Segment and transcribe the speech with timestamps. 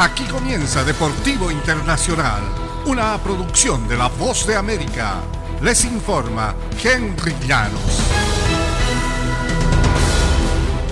[0.00, 2.40] Aquí comienza Deportivo Internacional,
[2.86, 5.16] una producción de La Voz de América.
[5.60, 8.00] Les informa Henry Llanos.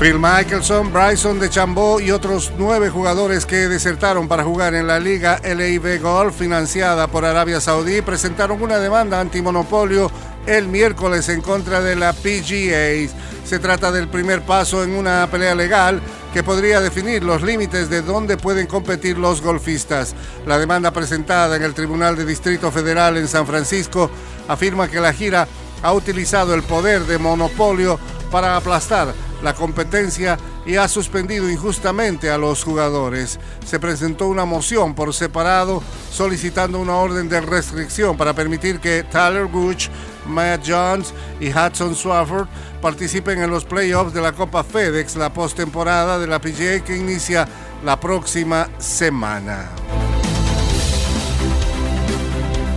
[0.00, 4.98] Phil Michelson, Bryson de Chambó y otros nueve jugadores que desertaron para jugar en la
[4.98, 10.10] Liga LIV Golf financiada por Arabia Saudí presentaron una demanda antimonopolio
[10.46, 13.12] el miércoles en contra de la PGA.
[13.44, 16.00] Se trata del primer paso en una pelea legal
[16.34, 20.16] que podría definir los límites de dónde pueden competir los golfistas.
[20.46, 24.10] La demanda presentada en el Tribunal de Distrito Federal en San Francisco
[24.48, 25.46] afirma que la gira
[25.80, 28.00] ha utilizado el poder de monopolio
[28.32, 33.38] para aplastar la competencia y ha suspendido injustamente a los jugadores.
[33.64, 39.46] Se presentó una moción por separado solicitando una orden de restricción para permitir que Tyler
[39.46, 39.88] Gooch,
[40.26, 42.48] Matt Jones y Hudson Swafford
[42.80, 47.46] participen en los playoffs de la Copa FedEx, la postemporada de la PGA que inicia
[47.84, 49.70] la próxima semana.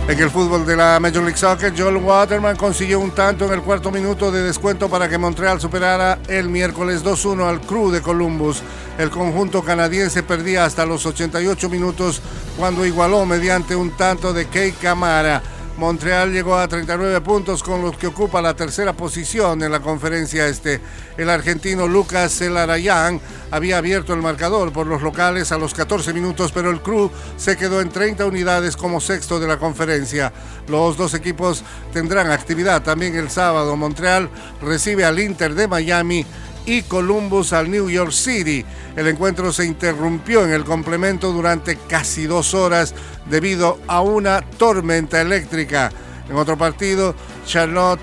[0.08, 3.60] En el fútbol de la Major League Soccer, Joel Waterman consiguió un tanto en el
[3.60, 8.62] cuarto minuto de descuento para que Montreal superara el miércoles 2-1 al Crew de Columbus.
[8.96, 12.22] El conjunto canadiense perdía hasta los 88 minutos
[12.56, 15.42] cuando igualó mediante un tanto de Kei Camara.
[15.78, 20.48] Montreal llegó a 39 puntos con los que ocupa la tercera posición en la conferencia
[20.48, 20.80] este.
[21.16, 23.20] El argentino Lucas Celarayán
[23.52, 27.56] había abierto el marcador por los locales a los 14 minutos, pero el Crew se
[27.56, 30.32] quedó en 30 unidades como sexto de la conferencia.
[30.66, 31.62] Los dos equipos
[31.92, 33.76] tendrán actividad también el sábado.
[33.76, 34.28] Montreal
[34.60, 36.26] recibe al Inter de Miami
[36.68, 38.62] y Columbus al New York City.
[38.94, 45.20] El encuentro se interrumpió en el complemento durante casi dos horas debido a una tormenta
[45.20, 45.90] eléctrica.
[46.28, 47.14] En otro partido,
[47.46, 48.00] Charlotte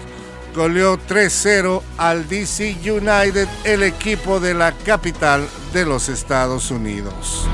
[0.56, 7.48] goleó 3-0 al DC United, el equipo de la capital de los Estados Unidos.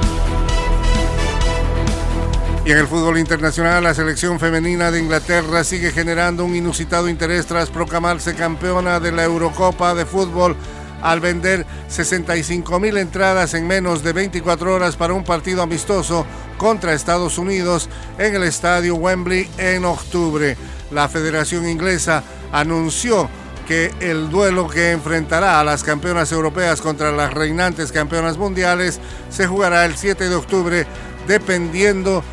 [2.64, 7.48] Y en el fútbol internacional, la selección femenina de Inglaterra sigue generando un inusitado interés
[7.48, 10.56] tras proclamarse campeona de la Eurocopa de fútbol
[11.02, 16.26] al vender 65 mil entradas en menos de 24 horas para un partido amistoso
[16.58, 20.56] contra Estados Unidos en el estadio Wembley en octubre.
[20.92, 23.30] La Federación Inglesa anunció
[23.68, 29.48] que el duelo que enfrentará a las campeonas europeas contra las reinantes campeonas mundiales se
[29.48, 30.86] jugará el 7 de octubre
[31.28, 32.24] dependiendo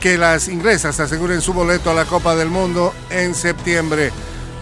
[0.00, 4.10] que las inglesas aseguren su boleto a la Copa del Mundo en septiembre.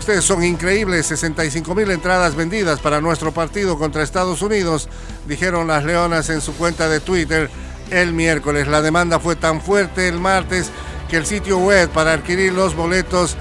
[0.00, 4.88] Ustedes son increíbles, 65 mil entradas vendidas para nuestro partido contra Estados Unidos,
[5.28, 7.50] dijeron las Leonas en su cuenta de Twitter
[7.90, 8.66] el miércoles.
[8.66, 10.70] La demanda fue tan fuerte el martes
[11.10, 13.36] que el sitio web para adquirir los boletos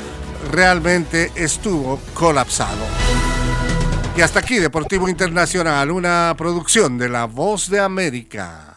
[0.52, 2.86] realmente estuvo colapsado.
[4.18, 8.68] Y hasta aquí Deportivo Internacional, una producción de La Voz de América.